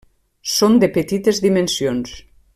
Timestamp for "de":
0.83-0.89